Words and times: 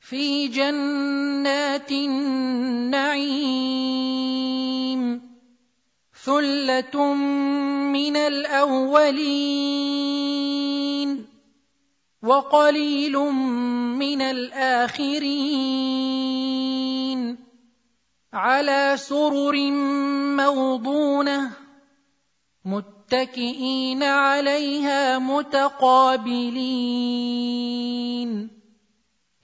في 0.00 0.48
جنات 0.48 1.92
النعيم 1.92 3.44
ثلة 6.24 7.14
من 7.92 8.16
الأولين 8.16 9.64
وقليل 12.22 13.18
من 13.18 14.22
الآخرين 14.22 15.64
على 18.32 18.92
سرر 18.96 19.70
موضونة 20.36 21.50
متكئين 22.64 24.02
عليها 24.02 25.18
متقابلين 25.18 26.64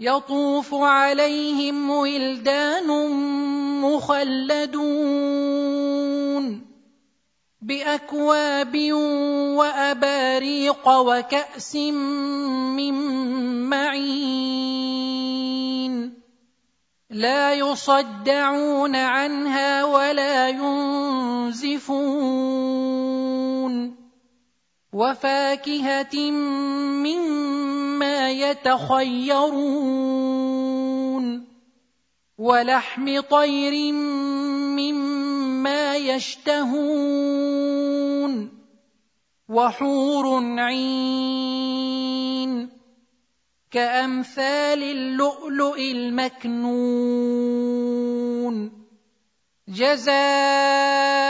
يطوف 0.01 0.75
عليهم 0.75 1.91
ولدان 1.91 2.87
مخلدون 3.81 5.11
بأكواب 7.63 8.93
وأباريق 9.57 10.89
وكأس 10.89 11.77
من 11.77 12.95
معين 13.69 14.61
لا 17.11 17.55
يصدعون 17.55 18.97
عنها 18.97 19.85
ولا 19.85 20.49
ينزفون 20.49 21.91
وفاكهة 24.93 26.31
مما 27.07 28.31
يتخيرون 28.31 29.71
ولحم 32.39 33.21
طير 33.21 33.93
مما 33.93 35.97
يشتهون 35.97 37.51
وحور 39.49 40.45
عين 40.59 42.69
كأمثال 43.71 44.83
اللؤلؤ 44.83 45.79
المكنون 45.79 47.01
جزاء 49.69 51.30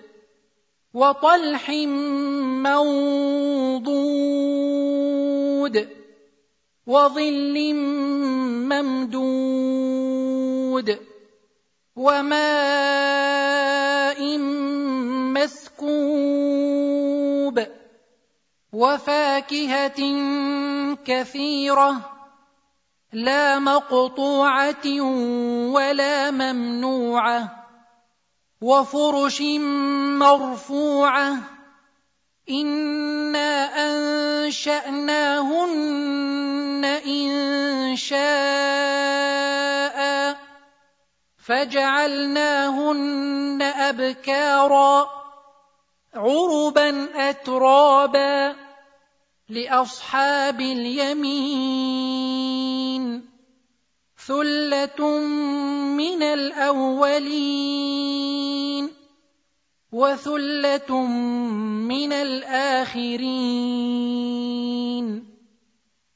وطلح 0.93 1.69
منضود 2.59 4.41
وظل 6.87 7.73
ممدود 8.71 10.99
وماء 11.95 12.41
مسكوب 15.77 17.57
وفاكهة 18.73 20.01
كثيرة 21.05 22.11
لا 23.13 23.59
مقطوعة 23.59 25.01
ولا 25.71 26.31
ممنوعة 26.31 27.60
وفرش 28.61 29.41
مرفوعة 30.21 31.37
إنا 32.49 33.65
أنشأناهن 34.45 35.01
إن 36.85 37.95
شاء 37.95 38.21
فجعلناهن 41.45 42.91
أبكارا 43.61 45.09
عربا 46.13 47.09
أترابا 47.29 48.55
لأصحاب 49.49 50.61
اليمين 50.61 52.11
ثلة 54.27 55.07
من 55.97 56.23
الأولين 56.23 57.91
وثلة 59.91 61.07
من 61.87 62.13
الآخرين. 62.13 63.71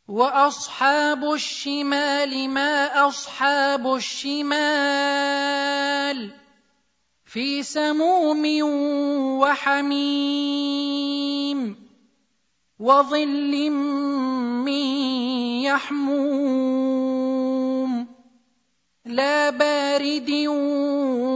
وأصحاب 0.08 1.34
الشمال 1.34 2.50
ما 2.50 3.08
أصحاب 3.08 3.96
الشمال 3.96 4.50
في 7.26 7.64
سموم 7.64 8.44
وحميم 9.42 10.96
وظل 12.80 13.70
من 14.64 14.86
يحموم. 15.68 16.85
لا 19.06 19.50
بارد 19.50 20.30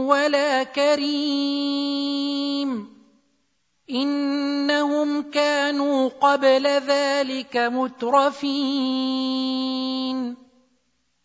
ولا 0.06 0.62
كريم. 0.62 2.20
إنهم 3.90 5.30
كانوا 5.30 6.08
قبل 6.08 6.66
ذلك 6.66 7.56
مترفين. 7.56 9.30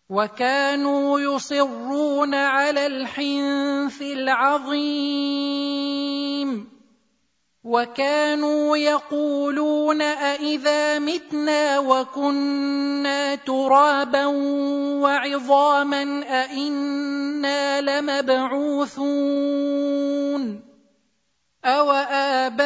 وكانوا 0.10 1.20
يصرون 1.20 2.36
على 2.36 2.86
الحنث 2.86 4.02
العظيم. 4.02 6.75
وكانوا 7.66 8.78
يقولون 8.78 10.02
أإذا 10.02 11.00
متنا 11.00 11.80
وكنا 11.80 13.36
ترابا 13.36 14.26
وعظاما 15.02 16.04
أإنا 16.30 17.82
لمبعوثون 17.82 19.06
أو 21.66 21.92
آباؤنا 22.42 22.64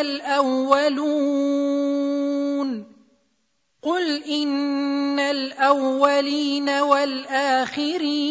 الأولون 0.00 1.62
قل 3.82 4.22
إن 4.22 5.18
الأولين 5.18 6.68
والآخرين 6.68 8.22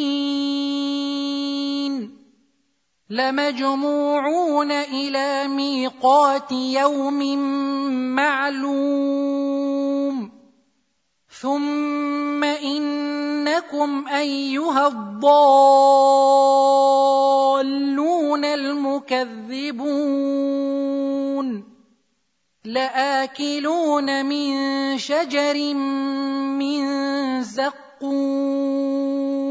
لمجموعون 3.11 4.71
إلى 4.71 5.47
ميقات 5.47 6.51
يوم 6.51 7.37
معلوم. 8.15 10.31
ثم 11.41 12.43
إنكم 12.43 14.07
أيها 14.07 14.87
الضالون 14.87 15.25
المكذبون. 18.45 19.81
لآكلون 22.65 24.25
من 24.25 24.53
شجر 24.97 25.73
من 26.53 26.83
زقوم. 27.43 29.50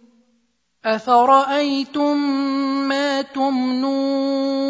افرايتم 0.85 2.17
ما 2.87 3.21
تمنون؟ 3.21 4.61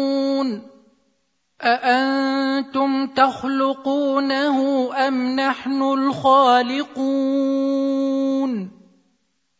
اانتم 1.62 3.06
تخلقونه 3.06 4.88
ام 5.08 5.36
نحن 5.36 5.82
الخالقون؟ 5.82 7.02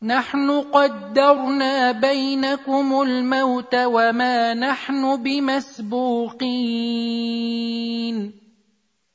نحن 0.02 0.50
قدرنا 0.60 1.93
بينكم 1.93 3.02
الموت 3.02 3.75
وما 3.75 4.55
نحن 4.55 5.22
بمسبوقين. 5.22 6.43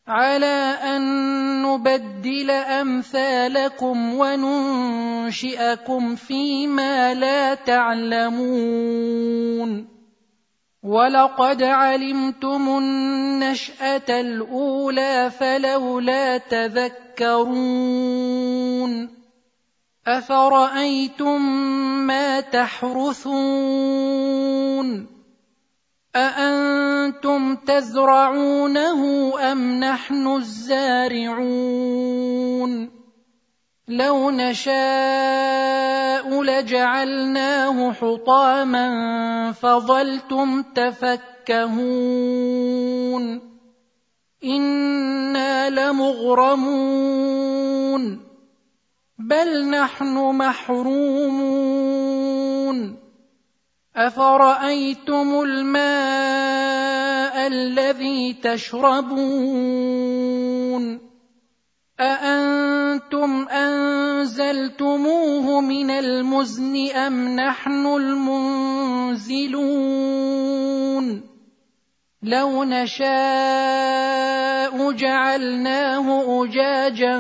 على 0.08 0.78
أن 0.84 1.02
نبدل 1.62 2.52
أمثالكم 2.52 4.14
وننشئكم 4.14 6.16
فيما 6.16 7.14
لا 7.14 7.54
تعلمون. 7.54 9.18
ولقد 10.84 11.64
علمتم 11.64 12.78
النشأة 12.78 14.10
الأولى 14.10 15.32
فلولا 15.40 16.38
تذكرون. 16.38 17.58
أفرأيتم 20.08 21.42
ما 22.08 22.40
تحرثون؟ 22.40 23.48
أأنتم 26.16 26.47
تزرعونه 27.78 29.02
أم 29.52 29.80
نحن 29.80 30.28
الزارعون 30.36 31.68
لو 33.88 34.32
نشاء 34.32 34.74
لجعلناه 36.44 37.94
حطاما 37.94 38.88
فظلتم 39.52 40.64
تفكهون 40.64 41.68
إنا 44.44 45.70
لمغرمون 45.70 47.08
بل 49.20 49.70
نحن 49.70 50.16
محرومون 50.36 51.88
أفرأيتم 53.96 55.42
الماء 55.42 57.27
الذي 57.38 58.34
تشربون 58.34 59.88
أأنتم 62.00 63.48
أنزلتموه 63.50 65.08
من 65.62 65.90
المزن 65.90 66.90
أم 66.92 67.36
نحن 67.36 67.86
المنزلون 67.86 69.48
لو 72.24 72.64
نشاء 72.64 73.08
جعلناه 74.92 76.44
أجاجا 76.44 77.18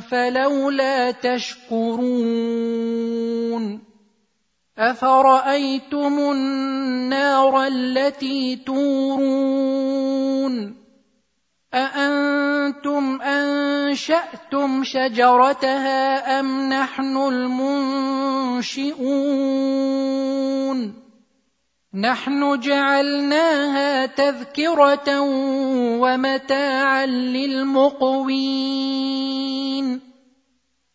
فلولا 0.00 1.10
تشكرون 1.10 2.64
افرايتم 4.78 6.18
النار 6.18 7.66
التي 7.66 8.56
تورون 8.56 10.04
اانتم 11.74 13.22
انشاتم 13.22 14.84
شجرتها 14.84 16.40
ام 16.40 16.68
نحن 16.68 17.16
المنشئون 17.16 18.94
نحن 21.94 22.60
جعلناها 22.60 24.06
تذكره 24.06 25.20
ومتاعا 26.00 27.06
للمقوين 27.06 28.74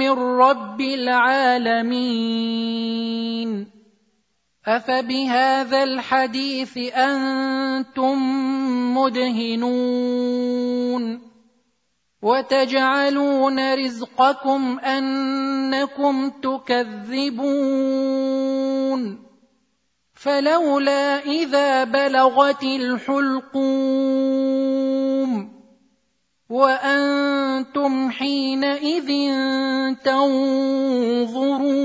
من 0.00 0.10
رب 0.10 0.80
العالمين. 0.80 2.00
أفبهذا 4.66 5.82
الحديث 5.82 6.78
أنتم 6.94 8.18
مدهنون. 8.96 10.54
وتجعلون 12.24 13.74
رزقكم 13.74 14.78
أنكم 14.78 16.30
تكذبون 16.30 17.64
فلولا 20.14 21.18
إذا 21.20 21.84
بلغت 21.84 22.62
الحلقوم 22.62 23.64
وأنتم 26.50 28.10
حينئذ 28.10 29.10
تنظرون 30.04 31.84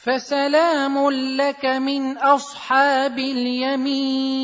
فسلام 0.00 1.10
لك 1.36 1.64
من 1.64 2.16
اصحاب 2.18 3.18
اليمين 3.18 4.40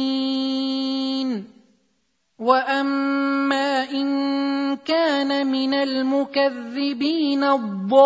واما 2.39 3.91
ان 3.91 4.77
كان 4.77 5.47
من 5.47 5.75
المكذبين 5.75 7.45
الضالين 7.45 7.97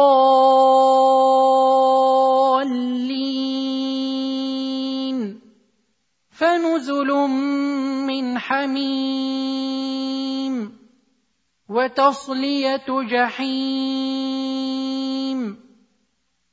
فنزل 6.30 7.10
من 8.06 8.38
حميم 8.38 9.90
وتصليه 11.68 12.86
جحيم 12.88 14.59